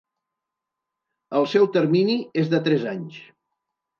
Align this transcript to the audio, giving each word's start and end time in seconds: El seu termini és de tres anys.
El 1.41 1.45
seu 1.51 1.69
termini 1.77 2.17
és 2.45 2.51
de 2.55 2.63
tres 2.69 2.87
anys. 2.95 3.21